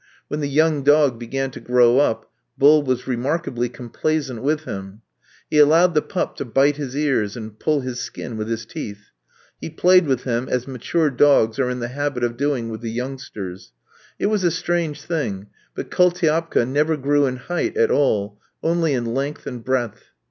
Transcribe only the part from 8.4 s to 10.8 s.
his teeth; he played with him as